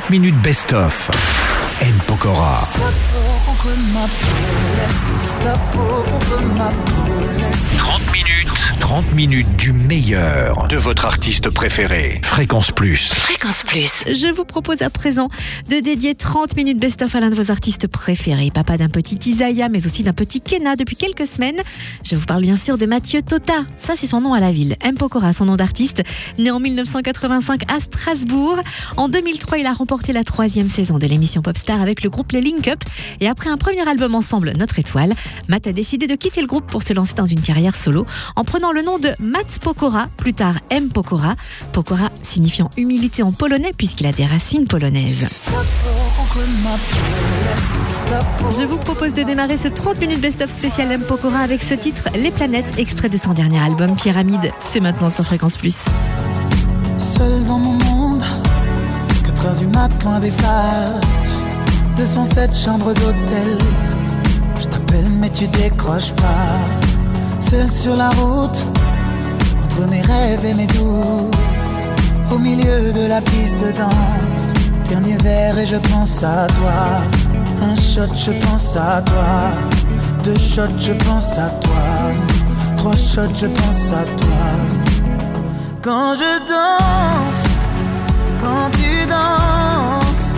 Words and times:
30 0.00 0.18
minutes 0.18 0.42
best-of. 0.42 1.08
M. 1.80 1.98
Pokora. 2.06 2.68
30 7.80 8.12
minutes, 8.12 8.25
30 8.80 9.14
minutes 9.14 9.56
du 9.56 9.72
meilleur 9.72 10.66
de 10.68 10.76
votre 10.76 11.06
artiste 11.06 11.48
préféré. 11.50 12.20
Fréquence 12.24 12.72
Plus. 12.72 13.12
Fréquence 13.12 13.62
Plus. 13.62 14.04
Je 14.06 14.34
vous 14.34 14.44
propose 14.44 14.82
à 14.82 14.90
présent 14.90 15.28
de 15.70 15.78
dédier 15.80 16.14
30 16.14 16.56
minutes 16.56 16.80
best-of 16.80 17.14
à 17.14 17.20
l'un 17.20 17.30
de 17.30 17.34
vos 17.34 17.50
artistes 17.50 17.86
préférés. 17.86 18.50
Papa 18.52 18.78
d'un 18.78 18.88
petit 18.88 19.30
Isaiah, 19.30 19.68
mais 19.68 19.86
aussi 19.86 20.02
d'un 20.02 20.12
petit 20.12 20.40
Kena 20.40 20.74
depuis 20.74 20.96
quelques 20.96 21.26
semaines. 21.26 21.60
Je 22.04 22.16
vous 22.16 22.26
parle 22.26 22.42
bien 22.42 22.56
sûr 22.56 22.78
de 22.78 22.86
Mathieu 22.86 23.22
Tota. 23.22 23.64
Ça, 23.76 23.94
c'est 23.96 24.06
son 24.06 24.20
nom 24.20 24.34
à 24.34 24.40
la 24.40 24.50
ville. 24.50 24.76
M. 24.82 24.96
Pokora, 24.96 25.32
son 25.32 25.44
nom 25.44 25.56
d'artiste. 25.56 26.02
Né 26.38 26.50
en 26.50 26.58
1985 26.58 27.62
à 27.70 27.78
Strasbourg. 27.80 28.60
En 28.96 29.08
2003, 29.08 29.58
il 29.58 29.66
a 29.66 29.72
remporté 29.72 30.12
la 30.12 30.24
troisième 30.24 30.68
saison 30.68 30.98
de 30.98 31.06
l'émission 31.06 31.42
Popstar 31.42 31.80
avec 31.80 32.02
le 32.02 32.10
groupe 32.10 32.32
Les 32.32 32.40
Link 32.40 32.66
Up. 32.68 32.82
Et 33.20 33.28
après 33.28 33.50
un 33.50 33.56
premier 33.56 33.86
album 33.88 34.14
ensemble, 34.14 34.52
Notre 34.56 34.78
Étoile, 34.78 35.14
Matt 35.48 35.66
a 35.66 35.72
décidé 35.72 36.06
de 36.06 36.14
quitter 36.16 36.40
le 36.40 36.48
groupe 36.48 36.68
pour 36.68 36.82
se 36.82 36.92
lancer 36.92 37.14
dans 37.14 37.26
une 37.26 37.40
carrière 37.40 37.76
solo 37.76 38.06
en 38.36 38.44
prenant 38.44 38.72
le 38.72 38.82
nom 38.82 38.98
de 38.98 39.10
Matt 39.20 39.58
Pokora, 39.60 40.08
plus 40.16 40.34
tard 40.34 40.54
M. 40.70 40.88
Pokora. 40.88 41.34
Pokora 41.72 42.10
signifiant 42.22 42.70
humilité 42.76 43.22
en 43.22 43.32
polonais 43.32 43.72
puisqu'il 43.76 44.06
a 44.06 44.12
des 44.12 44.26
racines 44.26 44.66
polonaises. 44.66 45.26
Je 48.58 48.64
vous 48.64 48.76
propose 48.76 49.14
de 49.14 49.22
démarrer 49.22 49.56
ce 49.56 49.68
30 49.68 50.00
minutes 50.00 50.20
best-of 50.20 50.50
spécial 50.50 50.90
M. 50.92 51.02
Pokora 51.02 51.38
avec 51.38 51.62
ce 51.62 51.74
titre 51.74 52.08
Les 52.14 52.30
planètes, 52.30 52.78
extrait 52.78 53.08
de 53.08 53.16
son 53.16 53.32
dernier 53.32 53.58
album 53.58 53.96
Pyramide. 53.96 54.52
C'est 54.60 54.80
maintenant 54.80 55.10
sur 55.10 55.24
Fréquence 55.24 55.56
Plus. 55.56 55.86
Seul 56.98 57.44
dans 57.46 57.58
mon 57.58 57.72
monde, 57.72 58.22
4 59.24 59.46
heures 59.46 59.56
du 59.56 59.66
mat, 59.66 59.90
des 60.20 60.30
flashs. 60.30 61.02
207 61.96 62.54
chambres 62.54 62.92
d'hôtel. 62.92 63.58
Je 64.60 64.66
t'appelle, 64.66 65.08
mais 65.18 65.30
tu 65.30 65.48
décroches 65.48 66.12
pas. 66.12 66.85
Seul 67.40 67.70
sur 67.70 67.96
la 67.96 68.10
route, 68.10 68.66
entre 69.64 69.86
mes 69.88 70.02
rêves 70.02 70.44
et 70.44 70.54
mes 70.54 70.66
doutes. 70.66 71.34
Au 72.32 72.38
milieu 72.38 72.92
de 72.92 73.06
la 73.06 73.20
piste 73.20 73.56
de 73.58 73.72
danse. 73.72 74.46
Dernier 74.88 75.16
verre 75.18 75.58
et 75.58 75.66
je 75.66 75.76
pense 75.76 76.22
à 76.22 76.46
toi. 76.46 77.02
Un 77.62 77.74
shot, 77.74 78.14
je 78.14 78.32
pense 78.44 78.76
à 78.76 79.02
toi. 79.02 79.52
Deux 80.24 80.38
shots, 80.38 80.78
je 80.80 80.92
pense 80.92 81.32
à 81.38 81.50
toi. 81.60 81.84
Trois 82.76 82.96
shots, 82.96 83.34
je 83.34 83.46
pense 83.46 83.92
à 83.92 84.04
toi. 84.20 84.46
Quand 85.82 86.14
je 86.14 86.38
danse, 86.48 87.44
quand 88.40 88.70
tu 88.72 89.06
danses, 89.06 90.34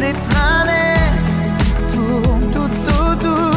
les 0.00 0.12
planètes 0.12 1.28
tournent 1.92 2.50
tout 2.50 2.90
autour. 2.90 3.56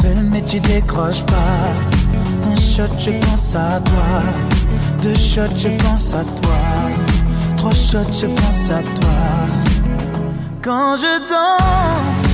T'appelle 0.00 0.24
mais 0.30 0.42
tu 0.42 0.60
décroches 0.60 1.22
pas. 1.24 1.74
Un 2.50 2.56
shot, 2.56 2.94
je 2.98 3.10
pense 3.24 3.54
à 3.54 3.80
toi. 3.80 4.22
Deux 5.02 5.14
shots, 5.14 5.56
je 5.56 5.68
pense 5.82 6.14
à 6.14 6.24
toi. 6.24 6.56
Trois 7.56 7.74
shots, 7.74 8.12
je 8.12 8.26
pense 8.26 8.70
à 8.70 8.82
toi. 8.82 9.20
Quand 10.62 10.96
je 10.96 11.18
danse, 11.28 12.26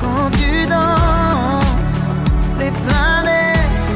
quand 0.00 0.30
tu 0.32 0.66
danses, 0.66 2.08
les 2.58 2.70
planètes 2.70 3.90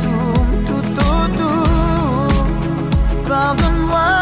tournent 0.00 0.64
tout 0.64 0.92
autour. 1.00 2.46
Pardonne-moi 3.28 4.21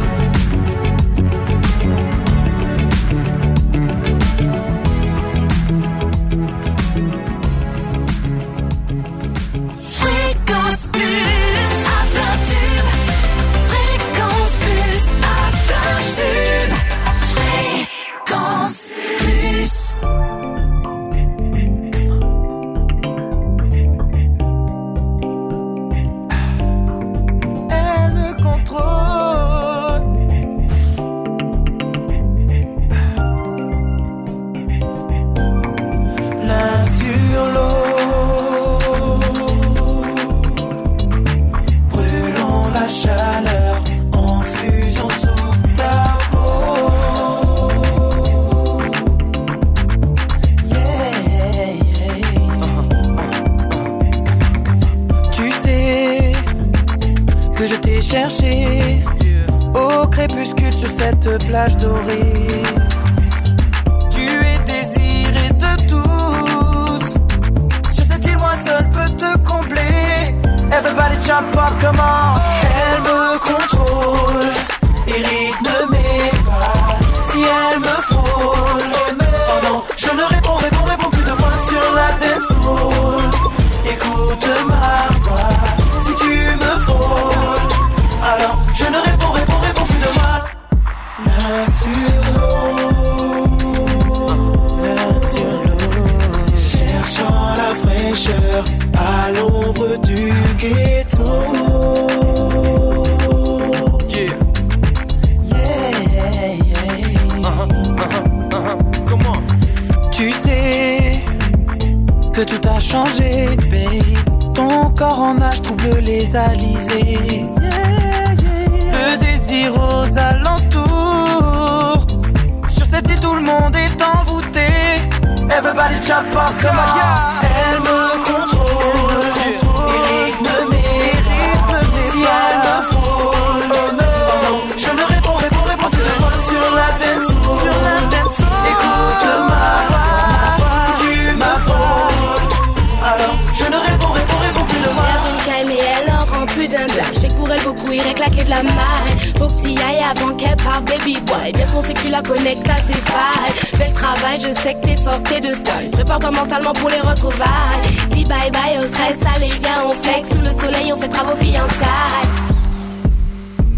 La. 148.51 149.35
Faut 149.37 149.47
que 149.47 149.61
t'y 149.61 149.77
ailles 149.81 150.03
avant 150.11 150.33
qu'elle 150.35 150.57
parte, 150.57 150.85
baby 150.85 151.17
boy. 151.21 151.51
Bien 151.53 151.67
sait 151.81 151.93
que 151.93 151.99
tu 152.01 152.09
la 152.09 152.21
connectes 152.21 152.69
à 152.69 152.77
ses 152.77 152.93
failles. 152.93 153.53
Fais 153.77 153.87
le 153.87 153.93
travail, 153.93 154.39
je 154.39 154.51
sais 154.59 154.73
que 154.73 154.81
t'es 154.81 154.97
fort, 154.97 155.21
t'es 155.23 155.39
de 155.39 155.55
taille. 155.55 155.89
Prépare-toi 155.89 156.31
mentalement 156.31 156.73
pour 156.73 156.89
les 156.89 156.99
retrouvailles. 156.99 157.81
Dis 158.11 158.25
bye 158.25 158.51
bye 158.51 158.77
au 158.79 158.87
stress, 158.87 159.19
allez, 159.35 159.51
viens, 159.61 159.83
on 159.85 159.93
flex. 160.03 160.29
Sous 160.29 160.41
le 160.41 160.51
soleil, 160.51 160.93
on 160.93 160.97
fait 160.97 161.09
travaux 161.09 161.35
fiançailles. 161.37 162.27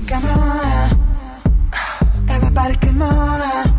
Come 0.07 0.23
on, 0.35 0.89
everybody 2.29 2.75
come 2.77 3.01
on. 3.01 3.72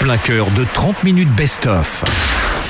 Plein 0.00 0.16
cœur 0.18 0.50
de 0.50 0.64
30 0.74 1.04
minutes 1.04 1.34
best-of. 1.34 2.04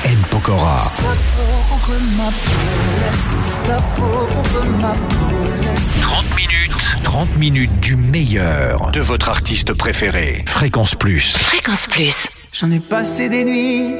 M. 0.05 0.17
Pokora. 0.31 0.93
Ta 0.97 1.03
peau 1.03 1.67
contre 1.71 2.01
ma 2.17 2.25
peau, 2.25 2.53
laisse 3.01 3.37
ta 3.67 3.77
peau 3.97 4.27
contre 4.35 4.67
ma 4.81 4.93
peau, 4.93 5.63
laisse 5.63 6.01
30 6.03 6.25
minutes. 6.37 6.97
30 7.03 7.37
minutes 7.37 7.81
du 7.81 7.97
meilleur 7.97 8.91
de 8.93 9.01
votre 9.01 9.29
artiste 9.29 9.73
préféré. 9.73 10.45
Fréquence 10.47 10.95
Plus. 10.95 11.37
Fréquence 11.37 11.87
Plus. 11.87 12.29
J'en 12.53 12.71
ai 12.71 12.81
passé 12.81 13.29
des 13.29 13.45
nuits 13.45 13.95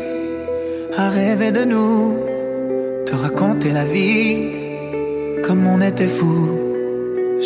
à 0.97 1.11
rêver 1.11 1.53
de 1.53 1.65
nous, 1.65 2.19
te 3.07 3.15
raconter 3.15 3.73
la 3.73 3.85
vie 3.85 4.43
comme 5.45 5.67
on 5.67 5.81
était 5.81 6.07
fou. 6.07 6.61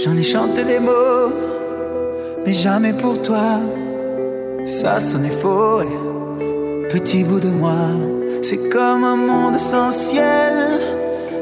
J'en 0.04 0.16
ai 0.16 0.22
chanté 0.22 0.64
des 0.64 0.80
mots, 0.80 1.32
mais 2.46 2.54
jamais 2.54 2.92
pour 2.92 3.20
toi. 3.22 3.60
Ça 4.70 5.00
sonnait 5.00 5.30
faux, 5.30 5.82
et 5.82 6.88
petit 6.88 7.24
bout 7.24 7.40
de 7.40 7.48
moi. 7.48 7.90
C'est 8.40 8.68
comme 8.68 9.02
un 9.02 9.16
monde 9.16 9.58
sans 9.58 9.90
ciel, 9.90 10.54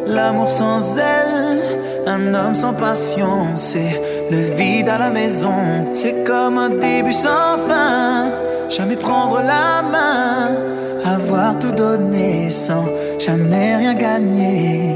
l'amour 0.06 0.48
sans 0.48 0.96
elle, 0.96 1.62
un 2.06 2.32
homme 2.32 2.54
sans 2.54 2.72
passion. 2.72 3.54
C'est 3.56 4.00
le 4.30 4.56
vide 4.56 4.88
à 4.88 4.96
la 4.96 5.10
maison, 5.10 5.92
c'est 5.92 6.24
comme 6.24 6.56
un 6.56 6.70
début 6.70 7.12
sans 7.12 7.58
fin. 7.68 8.32
Jamais 8.70 8.96
prendre 8.96 9.40
la 9.42 9.82
main, 9.82 10.56
avoir 11.04 11.58
tout 11.58 11.72
donné 11.72 12.48
sans 12.48 12.86
jamais 13.18 13.76
rien 13.76 13.94
gagner. 13.94 14.94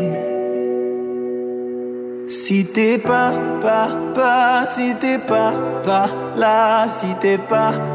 Si 2.29 2.65
t'es 2.65 2.97
pas, 2.97 3.35
pas, 3.61 3.89
pas, 4.15 4.65
si 4.65 4.95
t'es 4.95 5.19
pas, 5.19 5.53
pas 5.85 6.09
là, 6.35 6.87
si 6.89 7.09
t'es 7.21 7.37
pas, 7.37 7.73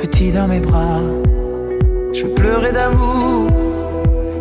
petit 0.00 0.30
dans 0.30 0.46
mes 0.46 0.60
bras. 0.60 1.00
Je 2.12 2.22
veux 2.22 2.34
pleurer 2.34 2.72
d'amour 2.72 3.48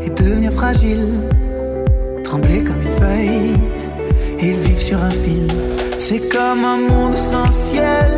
et 0.04 0.10
devenir 0.10 0.52
fragile, 0.52 1.14
trembler 2.24 2.64
comme 2.64 2.82
une 2.82 2.98
feuille 3.02 3.54
et 4.40 4.54
vivre 4.54 4.82
sur 4.82 5.04
un 5.04 5.10
fil. 5.10 5.48
C'est 5.98 6.30
comme 6.30 6.64
un 6.64 6.78
monde 6.78 7.18
sans 7.18 7.50
ciel, 7.50 8.12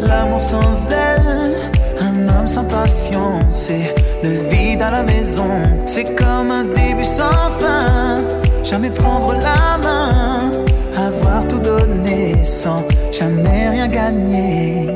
l'amour 0.00 0.42
sans 0.42 0.90
elle, 0.90 1.54
un 2.00 2.28
homme 2.28 2.48
sans 2.48 2.64
passion. 2.64 3.38
C'est 3.50 3.94
le 4.24 4.30
vide 4.50 4.82
à 4.82 4.90
la 4.90 5.02
maison, 5.04 5.62
c'est 5.86 6.16
comme 6.16 6.50
un 6.50 6.64
début 6.64 7.04
sans 7.04 7.50
fin. 7.60 8.22
Jamais 8.64 8.90
prendre 8.90 9.34
la 9.34 9.78
main, 9.78 10.50
avoir 10.96 11.46
tout 11.46 11.60
donné 11.60 12.19
sans 12.42 12.84
jamais 13.12 13.68
rien 13.68 13.88
gagner. 13.88 14.88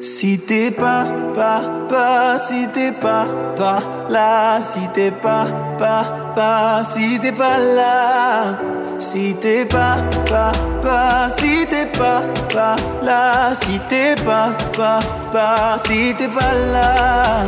Si 0.00 0.38
t'es 0.38 0.70
pas, 0.70 1.06
pas, 1.34 1.62
pas, 1.88 2.38
si 2.38 2.68
t'es 2.68 2.92
pas, 2.92 3.26
pas 3.56 3.80
là, 4.10 4.60
si 4.60 4.80
t'es 4.94 5.10
pas, 5.10 5.46
pas, 5.78 6.32
pas, 6.34 6.82
si 6.84 7.18
t'es 7.20 7.32
pas 7.32 7.56
là, 7.58 8.58
si 8.98 9.34
t'es 9.40 9.64
pas, 9.64 9.96
pas, 10.28 10.52
pas, 10.82 11.28
si 11.30 11.66
t'es 11.70 11.86
pas, 11.86 12.22
pas 12.52 12.76
là, 13.02 13.54
si 13.54 13.80
t'es 13.88 14.14
pas, 14.14 14.50
pas, 14.76 15.00
pas, 15.32 15.78
si 15.78 16.14
t'es 16.14 16.28
pas 16.28 16.54
là. 16.72 17.44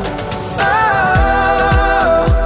Oh, 0.59 2.46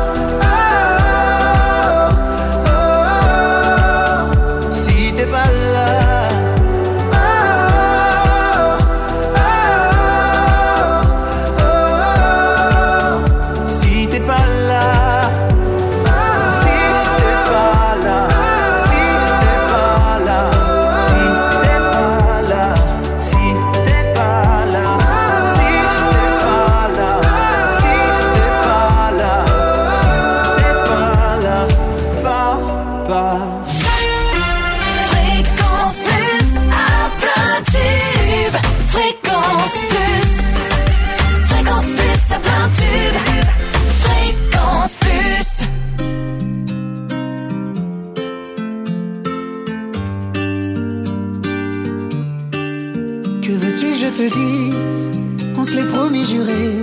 On 55.57 55.63
se 55.63 55.75
l'est 55.75 55.87
promis 55.87 56.25
juré. 56.25 56.77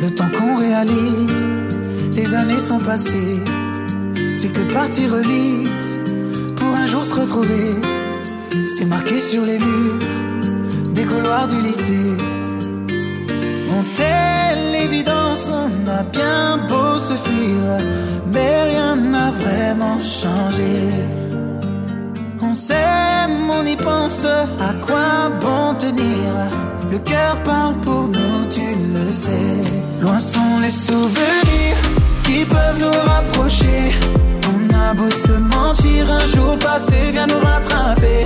Le 0.00 0.10
temps 0.10 0.30
qu'on 0.30 0.56
réalise, 0.56 1.46
les 2.12 2.34
années 2.34 2.58
sont 2.58 2.78
passées. 2.78 3.38
C'est 4.34 4.50
que 4.50 4.62
partie 4.72 5.06
remise 5.06 6.00
pour 6.56 6.74
un 6.74 6.86
jour 6.86 7.04
se 7.04 7.20
retrouver. 7.20 7.74
C'est 8.66 8.86
marqué 8.86 9.20
sur 9.20 9.44
les 9.44 9.58
murs 9.58 9.98
des 10.94 11.04
couloirs 11.04 11.48
du 11.48 11.60
lycée. 11.60 12.16
On 13.70 13.82
telle 13.96 14.72
l'évidence, 14.72 15.50
on 15.50 15.88
a 15.90 16.02
bien 16.02 16.66
beau 16.66 16.98
se 16.98 17.14
fuir, 17.14 17.60
mais 18.32 18.70
rien 18.70 18.96
n'a 18.96 19.30
vraiment 19.32 20.00
changé. 20.00 20.88
On 22.40 22.54
on 23.28 23.66
y 23.66 23.76
pense, 23.76 24.24
à 24.24 24.74
quoi 24.80 25.30
bon 25.40 25.74
tenir? 25.78 26.50
Le 26.90 26.98
cœur 26.98 27.36
parle 27.44 27.74
pour 27.80 28.08
nous, 28.08 28.46
tu 28.50 28.60
le 28.94 29.12
sais. 29.12 29.62
Loin 30.00 30.18
sont 30.18 30.58
les 30.60 30.70
souvenirs 30.70 31.76
qui 32.24 32.44
peuvent 32.44 32.78
nous 32.80 33.10
rapprocher. 33.10 33.94
On 34.52 34.74
a 34.74 34.94
beau 34.94 35.10
se 35.10 35.32
mentir, 35.32 36.10
un 36.10 36.26
jour 36.26 36.58
passé 36.58 37.12
vient 37.12 37.26
nous 37.26 37.40
rattraper. 37.40 38.24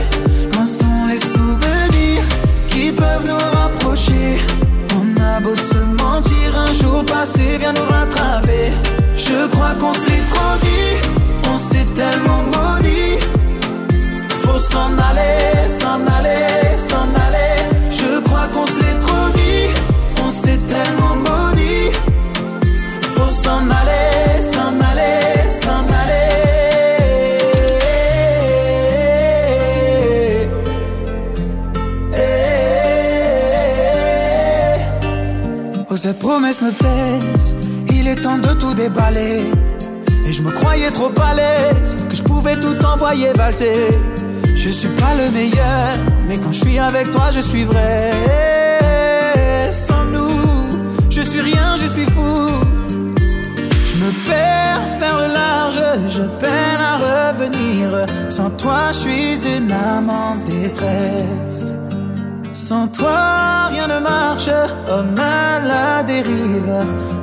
Loin 0.53 0.67
sont 0.67 1.07
les 1.09 1.19
souvenirs 1.19 2.25
qui 2.69 2.93
peuvent 2.93 3.26
nous 3.26 3.59
rapprocher. 3.59 4.41
On 4.99 5.23
a 5.23 5.41
beau 5.41 5.55
se 5.55 5.79
mentir, 6.03 6.59
un 6.59 6.73
jour 6.73 7.05
passé 7.05 7.59
vient 7.59 7.73
nous 7.73 7.88
rattraper. 7.88 8.71
Je 9.17 9.47
crois 9.49 9.75
qu'on 9.79 9.95
se 9.95 10.15
Cette 35.97 36.19
promesse 36.19 36.61
me 36.61 36.71
pèse. 36.71 37.55
Il 37.88 38.07
est 38.07 38.17
temps 38.17 38.37
de 38.37 38.53
tout 38.53 38.75
déballer. 38.75 39.50
Et 40.26 40.33
je 40.33 40.43
me 40.43 40.50
croyais 40.50 40.91
trop 40.91 41.11
à 41.23 41.35
l'aise 41.35 41.97
que 42.09 42.15
je 42.15 42.23
pouvais 42.23 42.55
tout 42.55 42.76
envoyer 42.85 43.33
valser. 43.33 43.88
Je 44.55 44.69
suis 44.69 44.88
pas 44.88 45.15
le 45.15 45.31
meilleur, 45.31 45.97
mais 46.29 46.37
quand 46.37 46.53
je 46.53 46.61
suis 46.61 46.79
avec 46.79 47.11
toi, 47.11 47.31
je 47.33 47.41
suis 47.41 47.65
vrai. 47.65 48.12
Sans 49.73 50.05
nous, 50.05 50.69
je 51.09 51.23
suis 51.23 51.41
rien, 51.41 51.76
je 51.81 51.87
suis 51.87 52.07
fou. 52.07 52.50
Je 53.87 53.95
me 54.05 54.11
perds 54.29 54.83
faire 55.00 55.19
le 55.19 55.33
large, 55.33 55.81
je 56.09 56.23
peine 56.23 56.81
à 56.81 57.31
revenir. 57.31 58.07
Sans 58.29 58.50
toi, 58.50 58.93
je 58.93 58.99
suis 58.99 59.47
une 59.57 59.73
âme 59.73 60.11
en 60.11 60.37
détresse. 60.45 61.73
Sans 62.53 62.87
toi, 62.88 63.69
marche, 64.16 64.50
homme 64.88 65.18
à 65.18 65.58
la 65.70 66.02
dérive. 66.02 66.76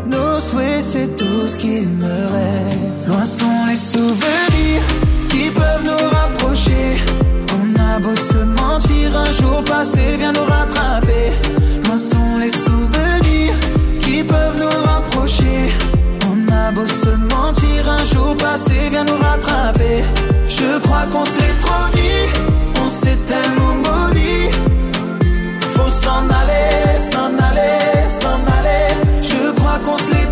Nos 0.06 0.40
souhaits, 0.40 0.84
c'est 0.92 1.10
tout 1.16 1.48
ce 1.48 1.56
qu'il 1.56 1.88
me 2.04 2.18
reste. 2.36 3.08
Loin 3.08 3.26
sont 3.26 3.62
les 3.70 3.82
souvenirs 3.94 4.84
qui 5.32 5.46
peuvent 5.60 5.86
nous 5.90 6.06
rapprocher. 6.18 6.86
On 7.58 7.66
a 7.90 8.00
beau 8.00 8.16
se 8.16 8.42
mentir, 8.62 9.08
un 9.26 9.32
jour 9.40 9.64
passé 9.64 10.06
vient 10.20 10.34
nous 10.40 10.48
rattraper. 10.56 11.26
Loin 11.86 12.00
sont 12.12 12.34
les 12.44 12.54
souvenirs 12.66 13.58
qui 14.04 14.24
peuvent 14.24 14.60
nous 14.64 14.78
rapprocher. 14.92 15.60
On 16.32 16.38
a 16.62 16.72
beau 16.76 16.88
se 16.88 17.12
mentir, 17.34 17.80
un 18.00 18.06
jour 18.14 18.32
passé 18.38 18.78
vient 18.92 19.08
nous 19.12 19.20
rattraper. 19.28 19.98
Je 20.48 20.70
crois 20.84 21.06
qu'on 21.12 21.26
s'est 21.36 21.56
trop 21.66 21.86
dit, 21.98 22.24
on 22.84 22.90
s'est 22.90 23.20
tellement 23.32 23.83
s'en 26.04 26.30
aller, 26.42 27.00
s'en 27.00 27.32
aller, 27.50 28.10
s'en 28.10 28.42
aller. 28.58 28.88
Je 29.22 29.52
crois 29.58 29.80
qu'on 29.86 29.98
se 29.98 30.23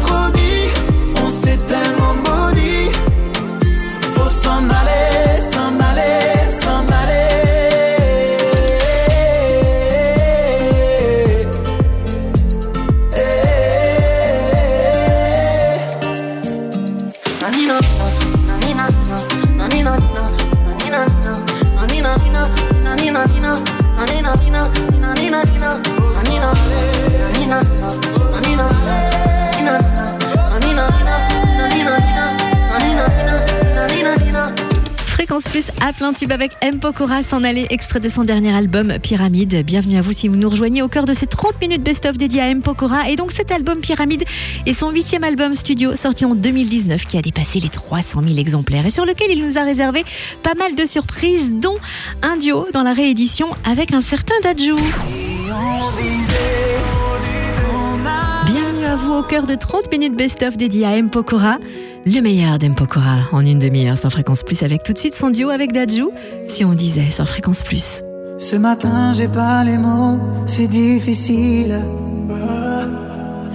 à 35.91 35.93
plein 35.93 36.13
tube 36.13 36.31
avec 36.31 36.53
M. 36.62 36.79
Pokora 36.79 37.21
s'en 37.21 37.43
aller, 37.43 37.67
extrait 37.69 38.00
de 38.00 38.07
son 38.07 38.24
dernier 38.24 38.53
album 38.55 38.93
Pyramide. 39.03 39.65
Bienvenue 39.65 39.98
à 39.98 40.01
vous 40.01 40.13
si 40.13 40.29
vous 40.29 40.38
nous 40.38 40.50
rejoignez 40.50 40.81
au 40.81 40.88
cœur 40.88 41.03
de 41.03 41.13
ces 41.13 41.25
30 41.25 41.60
minutes 41.60 41.83
best-of 41.83 42.17
dédiées 42.17 42.39
à 42.39 42.48
M. 42.48 42.62
Pokora. 42.62 43.10
Et 43.10 43.17
donc 43.17 43.33
cet 43.33 43.51
album 43.51 43.81
Pyramide 43.81 44.24
est 44.65 44.71
son 44.71 44.91
huitième 44.91 45.25
album 45.25 45.53
studio 45.53 45.98
sorti 45.98 46.24
en 46.24 46.33
2019 46.33 47.05
qui 47.05 47.17
a 47.17 47.21
dépassé 47.21 47.60
les 47.60 47.67
300 47.67 48.21
000 48.25 48.39
exemplaires 48.39 48.86
et 48.86 48.89
sur 48.89 49.05
lequel 49.05 49.31
il 49.31 49.43
nous 49.43 49.57
a 49.57 49.63
réservé 49.63 50.05
pas 50.43 50.53
mal 50.53 50.75
de 50.75 50.86
surprises, 50.86 51.51
dont 51.51 51.77
un 52.21 52.38
duo 52.38 52.67
dans 52.74 52.83
la 52.83 52.93
réédition 52.93 53.48
avec 53.65 53.93
un 53.93 54.01
certain 54.01 54.36
Dadju. 54.43 54.75
Bienvenue 58.45 58.86
à 58.86 58.95
vous 58.95 59.13
au 59.13 59.24
cœur 59.24 59.45
de 59.45 59.55
30 59.55 59.91
minutes 59.91 60.15
best-of 60.15 60.55
dédiées 60.55 60.86
à 60.86 60.95
M. 60.95 61.10
Pokora. 61.10 61.57
Le 62.05 62.20
meilleur 62.20 62.58
d'M. 62.58 62.74
Pokora 62.74 63.17
en 63.31 63.46
une 63.46 63.60
demi-heure 63.60 63.98
sans 63.98 64.10
fréquence 64.10 64.41
plus 64.41 64.63
avec 64.63 64.81
tout 64.81 64.91
de 64.91 64.98
suite 64.98 65.13
son 65.13 65.29
duo 65.29 65.50
avec 65.50 65.72
Dadju. 65.72 66.05
Si 66.48 66.65
on 66.65 66.74
disait 66.74 67.12
sans 67.12 67.25
fréquence 67.25 67.62
plus. 67.62 68.01
Ce 68.39 68.55
matin, 68.55 69.13
j'ai 69.13 69.27
pas 69.27 69.63
les 69.63 69.77
mots, 69.77 70.20
c'est 70.48 70.67
difficile. 70.67 71.79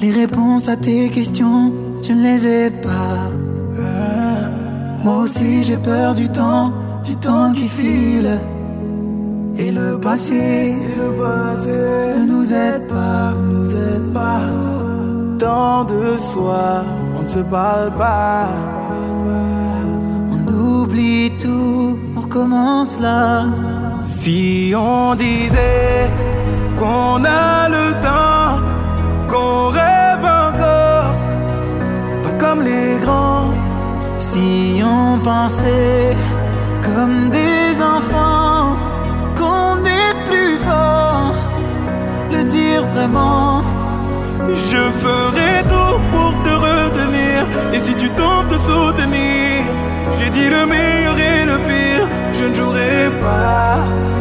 Les 0.00 0.12
réponses 0.12 0.68
à 0.68 0.76
tes 0.76 1.08
questions, 1.08 1.72
je 2.06 2.12
ne 2.12 2.22
les 2.22 2.46
ai 2.46 2.70
pas. 2.70 3.30
Moi 5.02 5.22
aussi, 5.22 5.64
j'ai 5.64 5.76
peur 5.76 6.14
du 6.14 6.28
temps, 6.28 6.72
du 7.04 7.16
temps 7.16 7.52
qui 7.52 7.68
file. 7.68 8.38
Et 9.58 9.72
le 9.72 9.98
passé, 9.98 10.74
le 10.96 11.10
passé 11.20 11.70
ne 11.70 12.26
nous 12.26 12.52
aide 12.52 12.86
pas, 12.86 13.32
nous 13.32 13.70
aide 13.72 14.12
pas. 14.12 14.42
Tant 15.38 15.84
de 15.84 16.16
soi, 16.18 16.84
ne 17.26 17.30
se 17.30 17.40
parle 17.40 17.90
pas. 17.92 18.46
On 20.32 20.38
oublie 20.52 21.32
tout, 21.42 21.98
on 22.16 22.20
recommence 22.20 23.00
là. 23.00 23.46
Si 24.04 24.72
on 24.76 25.14
disait 25.16 26.08
qu'on 26.78 27.24
a 27.24 27.68
le 27.68 27.86
temps, 28.08 28.50
qu'on 29.30 29.68
rêve 29.80 30.24
encore, 30.46 31.10
pas 32.22 32.34
comme 32.42 32.62
les 32.62 32.98
grands. 33.04 33.50
Si 34.18 34.80
on 34.84 35.18
pensait 35.18 36.16
comme 36.86 37.30
des 37.30 37.68
enfants, 37.94 38.76
qu'on 39.38 39.74
est 40.00 40.14
plus 40.28 40.56
fort, 40.68 41.34
le 42.30 42.44
dire 42.44 42.84
vraiment. 42.94 43.75
Je 44.54 44.82
ferai 45.02 45.62
tout 45.68 45.98
pour 46.12 46.42
te 46.42 46.50
retenir. 46.50 47.46
Et 47.72 47.78
si 47.78 47.94
tu 47.94 48.08
tentes 48.10 48.48
de 48.48 48.58
soutenir, 48.58 49.64
j'ai 50.18 50.30
dit 50.30 50.48
le 50.48 50.66
meilleur 50.66 51.18
et 51.18 51.44
le 51.44 51.58
pire, 51.68 52.08
je 52.38 52.44
ne 52.44 52.54
jouerai 52.54 53.10
pas. 53.20 53.78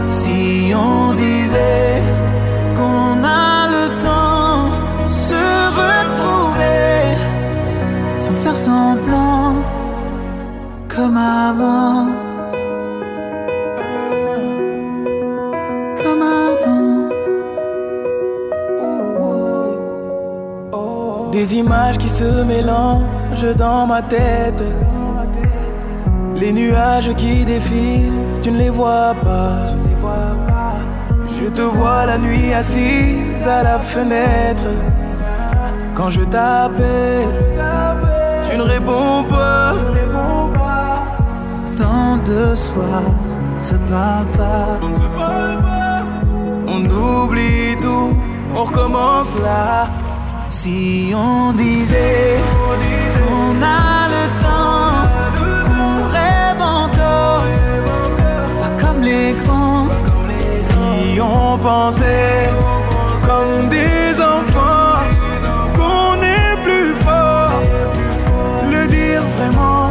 Si 0.10 0.74
on 0.76 1.14
disait 1.14 2.02
qu'on 2.76 3.15
qui 21.94 22.10
se 22.10 22.44
mélangent 22.44 23.56
dans 23.58 23.86
ma 23.88 24.02
tête. 24.02 24.64
Les 26.36 26.52
nuages 26.52 27.14
qui 27.16 27.46
défilent, 27.46 28.12
tu 28.42 28.52
ne 28.52 28.58
les 28.58 28.70
vois 28.70 29.14
pas. 29.24 29.66
Je 31.40 31.50
te 31.50 31.62
vois 31.62 32.06
la 32.06 32.18
nuit 32.18 32.54
assise 32.54 33.48
à 33.48 33.64
la 33.64 33.80
fenêtre. 33.80 34.68
Quand 35.94 36.10
je 36.10 36.22
t'appelle, 36.22 37.30
tu 38.50 38.58
ne 38.58 38.64
réponds 38.64 39.24
pas. 39.30 39.74
Tant 41.78 42.18
de 42.18 42.56
soirs, 42.56 43.14
on 43.54 43.58
ne 43.60 43.64
se 43.64 43.76
parle 43.92 44.26
pas. 44.38 44.80
On 46.68 46.82
oublie 46.86 47.76
tout, 47.82 48.14
on 48.56 48.64
recommence 48.64 49.34
là. 49.44 49.88
Si 50.56 51.12
on 51.14 51.52
disait 51.52 52.38
qu'on 53.28 53.62
a 53.62 54.08
le 54.16 54.26
temps, 54.42 55.04
qu'on 55.68 55.96
rêve 56.18 56.62
encore, 56.62 57.44
pas 58.62 58.74
comme 58.82 59.02
les 59.02 59.34
grands. 59.34 59.88
Si 60.58 61.20
on 61.20 61.58
pensait 61.58 62.54
comme 63.28 63.68
des 63.68 64.18
enfants, 64.22 65.04
qu'on 65.76 66.16
est 66.24 66.56
plus 66.64 66.94
fort, 67.04 67.62
le 68.72 68.88
dire 68.88 69.24
vraiment. 69.38 69.90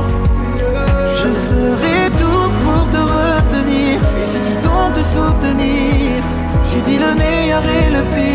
Je 1.20 1.28
ferai 1.46 2.10
tout 2.20 2.48
pour 2.64 2.88
te 2.88 3.02
retenir. 3.18 4.00
Si 4.18 4.38
tu 4.40 4.54
tombes 4.62 4.94
te 4.94 5.02
soutenir, 5.02 6.22
j'ai 6.70 6.80
dit 6.80 6.98
le 6.98 7.14
meilleur 7.14 7.62
et 7.62 7.90
le 7.96 8.02
pire, 8.14 8.33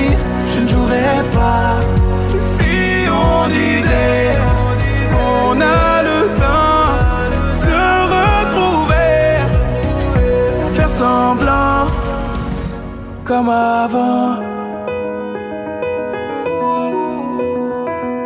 comme 13.40 13.50
avant. 13.50 14.36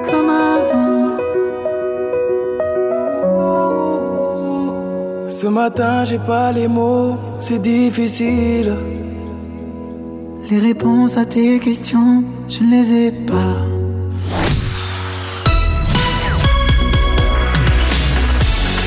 Comme 0.10 0.30
avant. 0.30 1.18
Ce 5.28 5.48
matin, 5.48 6.06
j'ai 6.06 6.20
pas 6.20 6.52
les 6.52 6.68
mots, 6.68 7.18
c'est 7.40 7.62
difficile. 7.62 8.76
Les 10.50 10.60
réponses 10.60 11.18
à 11.18 11.26
tes 11.26 11.60
questions, 11.60 12.24
je 12.50 12.64
ne 12.64 12.72
les 12.72 12.94
ai 12.94 13.12
pas. 13.12 13.58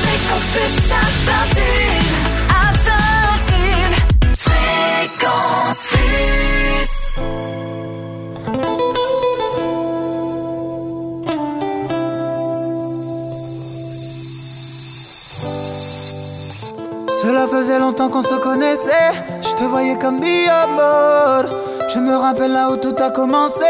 Fréquence 0.01 0.47
plus 0.53 1.86
Cela 17.47 17.59
faisait 17.59 17.79
longtemps 17.79 18.09
qu'on 18.09 18.21
se 18.21 18.35
connaissait. 18.35 19.11
Je 19.41 19.53
te 19.53 19.63
voyais 19.63 19.97
comme 19.97 20.19
mi 20.19 20.47
amor. 20.47 21.45
Je 21.87 21.99
me 21.99 22.15
rappelle 22.15 22.51
là 22.51 22.69
où 22.71 22.77
tout 22.77 22.95
a 22.99 23.09
commencé. 23.09 23.65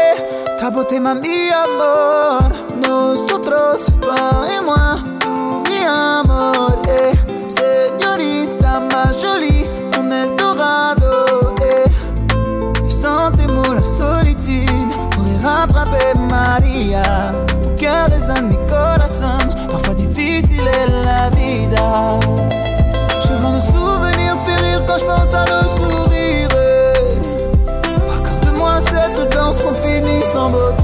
Ta 0.58 0.70
beauté 0.70 0.98
m'a 0.98 1.14
mis 1.14 1.50
amor. 1.50 2.38
Nosotros, 2.76 3.90
toi 4.00 4.46
et 4.56 4.64
moi, 4.64 4.98
tout 5.20 5.62
mi 5.68 5.84
amor. 5.84 6.82
Eh. 6.88 7.12
Señorita 7.48 8.80
más 8.80 9.20
jolie, 9.20 9.66
mon 9.96 10.10
Eldorado. 10.10 11.54
Eh. 11.62 12.90
Sans 12.90 13.30
tes 13.32 13.46
mots, 13.46 13.74
la 13.74 13.84
solitude 13.84 14.92
pourrait 15.10 15.38
rattraper 15.42 16.18
Maria. 16.28 17.32
Mon 17.64 17.74
cœur 17.76 18.06
de 18.06 18.40
mes 18.40 18.58
corazones. 18.66 19.54
Parfois 19.70 19.94
difficile 19.94 20.66
est 20.66 21.04
la 21.04 21.30
vida. 21.30 22.67
Je 24.98 25.04
pense 25.04 25.34
à 25.34 25.44
nos 25.44 25.68
sourires. 25.76 26.48
Accorde-moi 28.12 28.80
cette 28.80 29.32
danse 29.32 29.62
qu'on 29.62 29.74
finit 29.74 30.22
sans 30.22 30.50
beauté. 30.50 30.77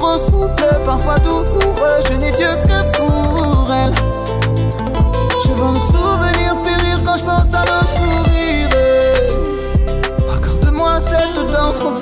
Rose 0.00 0.24
souple, 0.26 0.64
parfois 0.86 1.18
douloureux, 1.18 2.00
je 2.08 2.14
n'ai 2.14 2.32
Dieu 2.32 2.48
que 2.64 2.96
pour 2.96 3.68
elle. 3.70 3.94
Je 5.44 5.50
vois 5.52 5.72
nos 5.72 5.78
souvenirs 5.78 6.56
périr 6.64 7.00
quand 7.04 7.16
je 7.18 7.24
pense 7.24 7.54
à 7.54 7.64
nos 7.70 7.86
sourires. 7.96 8.70
Accorde-moi 10.34 11.00
cette 11.00 11.50
danse 11.52 11.78
qu'on 11.80 11.92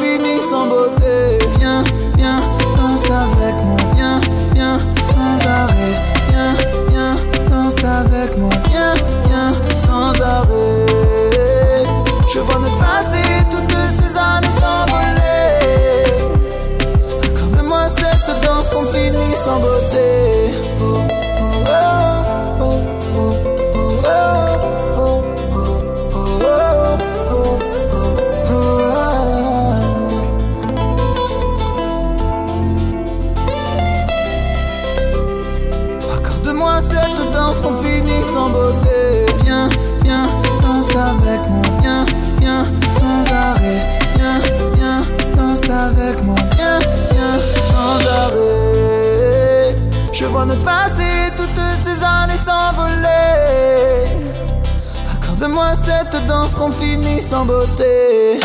qu'on 56.58 56.72
finit 56.72 57.20
sans 57.20 57.44
beauté. 57.44 58.40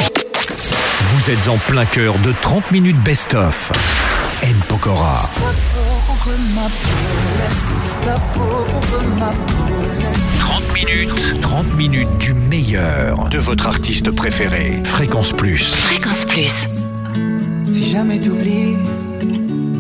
Vous 1.02 1.32
êtes 1.32 1.47
en 1.47 1.58
plein 1.58 1.86
cœur 1.86 2.13
de 2.19 2.32
30 2.41 2.71
minutes 2.71 3.02
best-of. 3.04 3.71
M. 4.43 4.56
Pokora. 4.67 5.30
Ma 6.54 6.62
peau, 6.62 6.69
laisse 7.39 7.73
ta 8.06 8.19
peau 8.34 8.39
contre 8.71 9.04
ma 9.19 9.30
peau, 9.30 9.73
laisse. 9.99 10.39
30 10.39 10.73
minutes. 10.73 11.41
30 11.41 11.76
minutes 11.76 12.17
du 12.19 12.34
meilleur 12.34 13.28
de 13.30 13.39
votre 13.39 13.67
artiste 13.67 14.12
préféré. 14.12 14.82
Fréquence 14.86 15.34
Plus. 15.34 15.73
Fréquence 15.73 16.26
Plus. 16.26 16.67
Si 17.69 17.91
jamais 17.91 18.19
t'oublies 18.19 18.78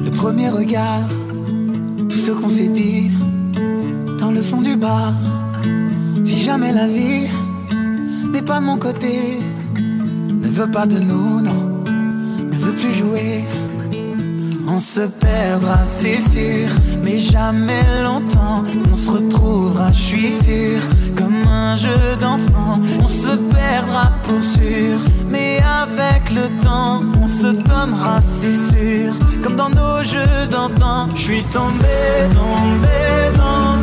le 0.03 0.09
premier 0.09 0.49
regard, 0.49 1.07
tout 2.09 2.17
ce 2.17 2.31
qu'on 2.31 2.49
s'est 2.49 2.67
dit 2.67 3.11
dans 4.19 4.31
le 4.31 4.41
fond 4.41 4.61
du 4.61 4.75
bar. 4.75 5.13
Si 6.25 6.43
jamais 6.43 6.73
la 6.73 6.87
vie 6.87 7.27
n'est 8.33 8.41
pas 8.41 8.59
de 8.59 8.65
mon 8.65 8.77
côté, 8.79 9.39
ne 9.77 10.47
veut 10.47 10.71
pas 10.71 10.87
de 10.87 10.97
nous, 10.97 11.39
non, 11.39 11.83
ne 12.51 12.55
veut 12.55 12.73
plus 12.73 12.91
jouer. 12.91 13.45
On 14.67 14.79
se 14.79 15.01
perdra, 15.01 15.83
c'est 15.83 16.19
sûr, 16.19 16.69
mais 17.03 17.19
jamais 17.19 17.83
longtemps. 18.01 18.63
On 18.91 18.95
se 18.95 19.11
retrouvera, 19.11 19.91
je 19.91 20.01
suis 20.01 20.31
sûr, 20.31 20.81
comme 21.15 21.45
un 21.47 21.75
jeu 21.75 22.15
d'enfant. 22.19 22.79
On 23.03 23.07
se 23.07 23.35
perdra 23.53 24.11
pour 24.23 24.43
sûr, 24.43 24.97
mais 25.29 25.59
avec 25.83 26.31
le 26.31 26.47
temps, 26.59 27.01
on 27.21 27.27
se 27.27 27.47
donnera, 27.47 28.19
c'est 28.21 28.59
sûr, 28.71 29.13
comme 29.43 29.57
dans 29.57 29.69
nos 29.69 30.01
jeux 30.01 30.47
d'antan. 30.49 31.09
Je 31.13 31.21
suis 31.21 31.43
tombé, 31.43 31.95
tombé, 32.31 33.37
tombé. 33.37 33.82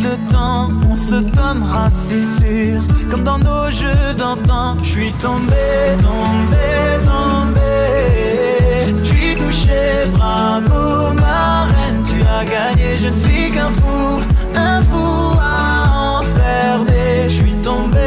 le 0.00 0.16
temps, 0.30 0.68
on 0.90 0.94
se 0.94 1.14
donnera, 1.14 1.88
c'est 1.90 2.20
sûr, 2.20 2.82
comme 3.10 3.24
dans 3.24 3.38
nos 3.38 3.70
jeux 3.70 4.14
d'antan. 4.16 4.76
Je 4.82 4.90
suis 4.90 5.12
tombé, 5.12 5.96
tombé, 5.98 7.04
tombé. 7.04 8.94
Je 9.02 9.04
suis 9.04 9.34
touché, 9.36 10.08
bravo, 10.14 11.12
ma 11.14 11.64
reine, 11.64 12.02
tu 12.04 12.20
as 12.22 12.44
gagné. 12.44 12.96
Je 13.00 13.08
ne 13.08 13.16
suis 13.16 13.50
qu'un 13.50 13.70
fou, 13.70 14.20
un 14.54 14.80
fou 14.82 15.38
à 15.40 16.20
enfermer. 16.20 17.28
Je 17.28 17.34
suis 17.34 17.56
tombé, 17.62 17.98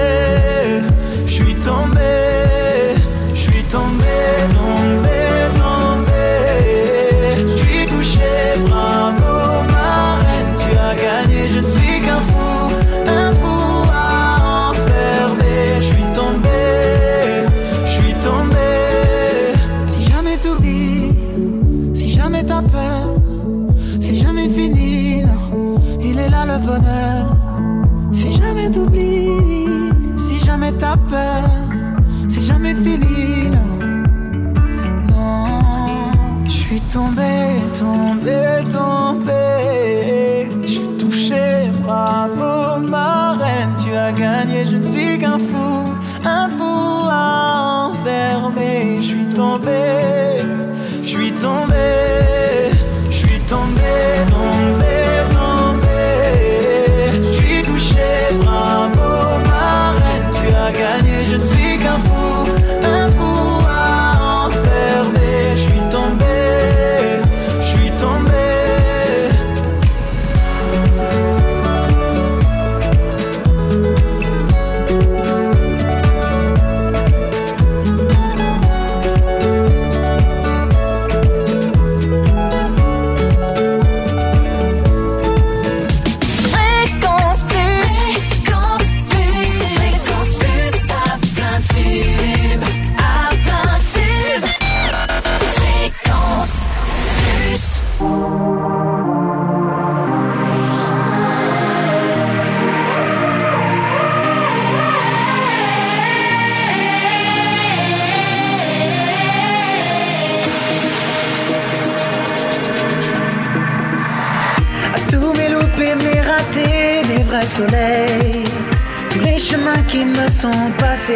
now 45.32 45.71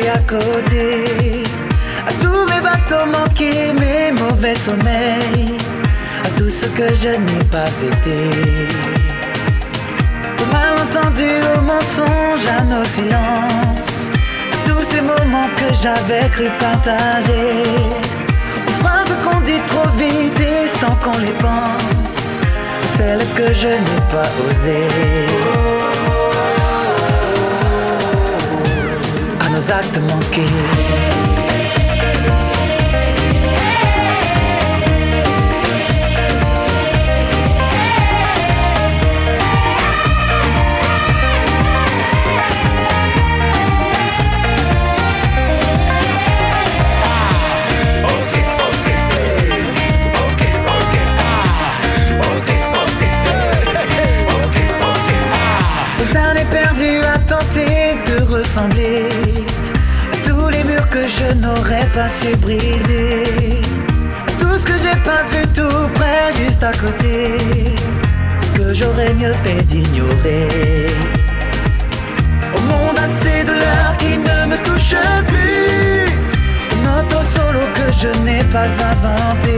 à 0.09 0.19
côté. 0.19 1.43
À 2.07 2.13
tous 2.21 2.45
mes 2.51 2.61
bateaux 2.61 3.05
manqués, 3.11 3.73
mes 3.73 4.11
mauvais 4.11 4.55
sommeils. 4.55 5.57
À 6.23 6.29
tout 6.37 6.49
ce 6.49 6.65
que 6.67 6.87
je 7.01 7.09
n'ai 7.09 7.43
pas 7.51 7.73
été. 7.91 8.19
Au 10.41 10.45
malentendu, 10.53 11.29
au 11.55 11.61
mensonge, 11.61 12.45
à 12.59 12.61
nos 12.63 12.85
silences. 12.85 14.09
À 14.53 14.67
tous 14.67 14.81
ces 14.81 15.01
moments 15.01 15.49
que 15.55 15.69
j'avais 15.81 16.29
cru 16.29 16.47
partager. 16.59 17.63
Aux 18.67 18.83
phrases 18.83 19.15
qu'on 19.23 19.41
dit 19.41 19.61
trop 19.67 19.89
vite 19.97 20.39
et 20.39 20.67
sans 20.67 20.95
qu'on 21.03 21.17
les 21.19 21.35
pense. 21.47 22.31
Celles 22.95 23.27
que 23.35 23.53
je 23.53 23.67
n'ai 23.67 24.01
pas 24.11 24.31
osées. 24.47 25.74
Nos 29.55 29.69
actes 29.69 30.01
manqués. 30.01 31.84
Que 60.95 61.07
je 61.07 61.29
n'aurais 61.41 61.87
pas 61.93 62.07
su 62.07 62.33
briser. 62.37 63.25
Tout 64.39 64.57
ce 64.59 64.65
que 64.69 64.77
j'ai 64.83 64.97
pas 65.09 65.23
vu 65.31 65.41
tout 65.53 65.83
près, 65.97 66.25
juste 66.41 66.63
à 66.63 66.71
côté. 66.71 67.37
Ce 68.45 68.51
que 68.57 68.73
j'aurais 68.73 69.13
mieux 69.15 69.35
fait 69.43 69.61
d'ignorer. 69.63 70.47
Au 72.55 72.61
monde 72.71 72.97
assez 73.07 73.43
de 73.43 73.55
l'heure 73.61 73.95
qui 74.01 74.13
ne 74.27 74.37
me 74.51 74.57
touche 74.67 74.95
plus. 75.31 76.05
Un 76.75 76.83
auto 76.99 77.19
solo 77.35 77.63
que 77.77 77.87
je 78.01 78.09
n'ai 78.23 78.43
pas 78.55 78.71
inventé. 78.91 79.57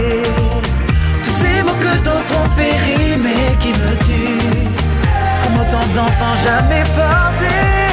Tous 1.23 1.37
ces 1.41 1.61
mots 1.65 1.79
que 1.85 1.93
d'autres 2.05 2.35
ont 2.41 2.49
fait 2.57 2.75
rimer 2.89 3.45
qui 3.61 3.71
me 3.81 3.91
tuent. 4.05 4.69
Comme 5.43 5.57
autant 5.61 5.87
d'enfants 5.93 6.37
jamais 6.47 6.83
portés. 6.97 7.86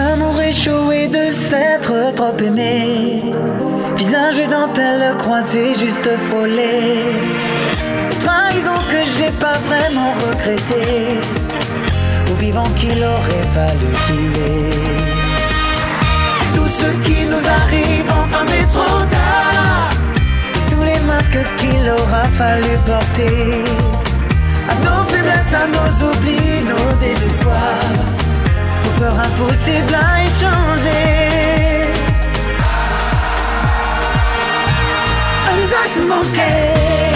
Amours 0.00 0.40
échoués 0.40 1.08
de 1.08 1.30
s'être 1.30 2.14
trop 2.14 2.36
aimé. 2.44 2.99
Dentelle 4.80 5.16
croisés, 5.18 5.74
juste 5.74 6.08
frôlé. 6.28 7.04
Trahison 8.18 8.78
que 8.88 9.00
j'ai 9.14 9.30
pas 9.32 9.58
vraiment 9.68 10.12
regretté. 10.12 11.20
Au 12.30 12.34
vivant 12.34 12.68
qu'il 12.76 13.02
aurait 13.02 13.46
fallu 13.54 13.90
tuer. 14.06 14.70
Tout 16.54 16.68
ce 16.80 16.88
qui 17.06 17.26
nous 17.26 17.44
arrive 17.60 18.10
enfin 18.22 18.44
mais 18.50 18.66
trop 18.72 19.04
tard. 19.16 19.90
Tous 20.70 20.82
les 20.82 21.00
masques 21.00 21.44
qu'il 21.58 21.86
aura 21.88 22.24
fallu 22.38 22.72
porter. 22.86 23.64
À 24.70 24.74
nos 24.84 25.04
faiblesses, 25.10 25.54
à 25.62 25.66
nos 25.76 26.10
oublis, 26.10 26.62
nos 26.72 26.92
désespoirs. 27.00 27.98
Aux 28.86 28.98
peurs 28.98 29.20
impossibles 29.20 29.94
à 29.94 30.24
échanger. 30.24 31.69
À 35.72 36.00
nos 36.00 37.09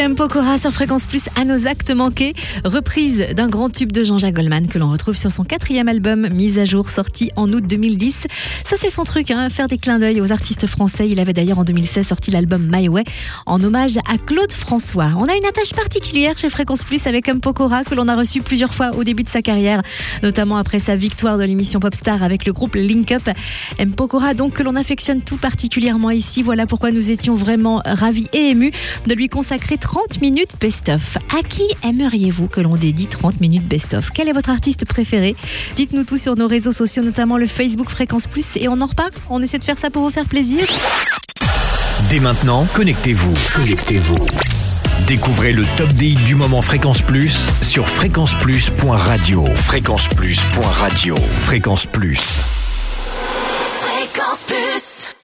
M. 0.00 0.14
Pokora 0.14 0.56
sur 0.56 0.72
Fréquence 0.72 1.04
Plus 1.04 1.24
à 1.36 1.44
nos 1.44 1.66
actes 1.66 1.90
manqués, 1.90 2.32
reprise 2.64 3.26
d'un 3.36 3.50
grand 3.50 3.68
tube 3.68 3.92
de 3.92 4.02
Jean-Jacques 4.02 4.34
Goldman 4.34 4.66
que 4.66 4.78
l'on 4.78 4.90
retrouve 4.90 5.14
sur 5.14 5.30
son 5.30 5.44
quatrième 5.44 5.88
album 5.88 6.26
Mise 6.30 6.58
à 6.58 6.64
jour 6.64 6.88
sorti 6.88 7.30
en 7.36 7.52
août 7.52 7.62
2010. 7.68 8.26
Ça 8.64 8.76
c'est 8.78 8.88
son 8.88 9.04
truc, 9.04 9.30
hein, 9.30 9.50
faire 9.50 9.68
des 9.68 9.76
clins 9.76 9.98
d'œil 9.98 10.22
aux 10.22 10.32
artistes 10.32 10.66
français. 10.66 11.06
Il 11.06 11.20
avait 11.20 11.34
d'ailleurs 11.34 11.58
en 11.58 11.64
2016 11.64 12.06
sorti 12.06 12.30
l'album 12.30 12.66
My 12.72 12.88
Way 12.88 13.04
en 13.44 13.62
hommage 13.62 13.98
à 14.08 14.16
Claude 14.16 14.50
François. 14.52 15.10
On 15.18 15.24
a 15.24 15.36
une 15.36 15.44
attache 15.44 15.74
particulière 15.74 16.38
chez 16.38 16.48
Fréquence 16.48 16.82
Plus 16.82 17.06
avec 17.06 17.28
M. 17.28 17.40
Pokora 17.40 17.84
que 17.84 17.94
l'on 17.94 18.08
a 18.08 18.16
reçu 18.16 18.40
plusieurs 18.40 18.72
fois 18.72 18.92
au 18.96 19.04
début 19.04 19.22
de 19.22 19.28
sa 19.28 19.42
carrière, 19.42 19.82
notamment 20.22 20.56
après 20.56 20.78
sa 20.78 20.96
victoire 20.96 21.36
de 21.36 21.44
l'émission 21.44 21.78
Popstar 21.78 22.22
avec 22.22 22.46
le 22.46 22.54
groupe 22.54 22.74
Link 22.74 23.12
Up. 23.12 23.28
M. 23.76 23.92
Pokora 23.92 24.32
donc 24.32 24.54
que 24.54 24.62
l'on 24.62 24.76
affectionne 24.76 25.20
tout 25.20 25.36
particulièrement 25.36 26.10
ici. 26.10 26.42
Voilà 26.42 26.64
pourquoi 26.64 26.90
nous 26.90 27.10
étions 27.10 27.34
vraiment 27.34 27.82
ravis 27.84 28.28
et 28.32 28.48
émus 28.48 28.72
de 29.06 29.14
lui 29.14 29.28
consacrer 29.28 29.76
30 29.76 29.89
minutes 30.20 30.56
best-of. 30.60 31.16
À 31.36 31.42
qui 31.42 31.62
aimeriez-vous 31.82 32.48
que 32.48 32.60
l'on 32.60 32.76
dédie 32.76 33.06
30 33.06 33.40
minutes 33.40 33.66
best-of? 33.66 34.10
Quel 34.10 34.28
est 34.28 34.32
votre 34.32 34.50
artiste 34.50 34.84
préféré? 34.84 35.36
Dites-nous 35.76 36.04
tout 36.04 36.16
sur 36.16 36.36
nos 36.36 36.46
réseaux 36.46 36.72
sociaux, 36.72 37.02
notamment 37.02 37.38
le 37.38 37.46
Facebook 37.46 37.88
Fréquence 37.88 38.26
Plus, 38.26 38.56
et 38.56 38.68
on 38.68 38.80
en 38.80 38.86
repart. 38.86 39.12
On 39.28 39.42
essaie 39.42 39.58
de 39.58 39.64
faire 39.64 39.78
ça 39.78 39.90
pour 39.90 40.02
vous 40.02 40.10
faire 40.10 40.26
plaisir. 40.26 40.64
Dès 42.08 42.20
maintenant, 42.20 42.66
connectez-vous. 42.74 43.32
Connectez-vous. 43.54 44.26
Découvrez 45.06 45.52
le 45.52 45.64
top 45.76 45.92
des 45.92 46.08
hits 46.08 46.16
du 46.16 46.34
moment 46.34 46.62
Fréquence 46.62 47.02
Plus 47.02 47.48
sur 47.62 47.88
fréquenceplus.radio. 47.88 49.46
Fréquenceplus.radio. 49.54 51.16
Fréquence 51.16 51.86
Plus. 51.86 52.38